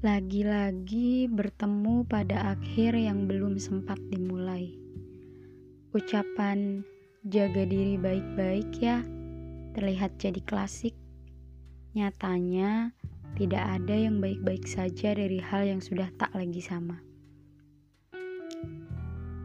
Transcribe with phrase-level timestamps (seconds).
[0.00, 4.72] Lagi-lagi bertemu pada akhir yang belum sempat dimulai.
[5.92, 6.80] Ucapan
[7.28, 9.04] jaga diri baik-baik ya
[9.76, 10.96] terlihat jadi klasik.
[11.92, 12.96] Nyatanya
[13.36, 16.96] tidak ada yang baik-baik saja dari hal yang sudah tak lagi sama.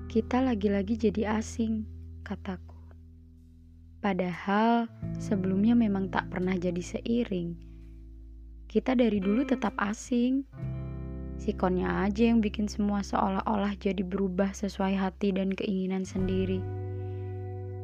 [0.08, 1.84] Kita lagi-lagi jadi asing,
[2.24, 2.80] kataku.
[4.00, 4.88] Padahal
[5.20, 7.75] sebelumnya memang tak pernah jadi seiring
[8.76, 10.44] kita dari dulu tetap asing.
[11.40, 16.60] Sikonnya aja yang bikin semua seolah-olah jadi berubah sesuai hati dan keinginan sendiri.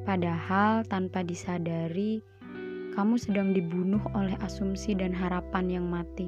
[0.04, 2.20] Padahal tanpa disadari,
[2.91, 6.27] kamu sedang dibunuh oleh asumsi dan harapan yang mati.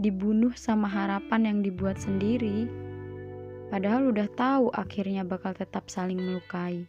[0.00, 2.64] Dibunuh sama harapan yang dibuat sendiri,
[3.68, 6.88] padahal udah tahu akhirnya bakal tetap saling melukai.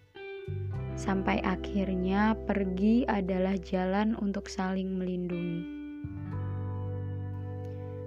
[0.95, 5.84] Sampai akhirnya pergi adalah jalan untuk saling melindungi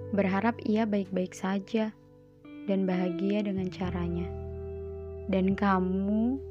[0.09, 1.93] berharap ia baik-baik saja
[2.65, 4.25] dan bahagia dengan caranya.
[5.29, 6.41] Dan kamu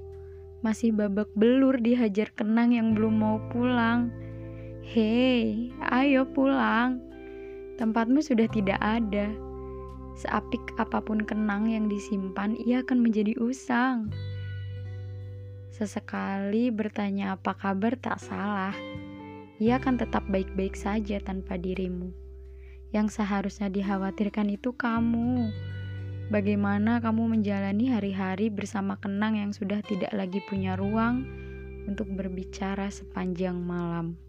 [0.62, 4.10] masih babak belur dihajar kenang yang belum mau pulang.
[4.82, 7.02] Hei, ayo pulang.
[7.78, 9.30] Tempatmu sudah tidak ada.
[10.18, 14.10] Seapik apa pun kenang yang disimpan, ia akan menjadi usang.
[15.70, 18.74] Sesekali bertanya apa kabar tak salah.
[19.62, 22.27] Ia akan tetap baik-baik saja tanpa dirimu.
[22.88, 25.52] Yang seharusnya dikhawatirkan itu kamu.
[26.28, 31.24] Bagaimana kamu menjalani hari-hari bersama kenang yang sudah tidak lagi punya ruang
[31.88, 34.27] untuk berbicara sepanjang malam?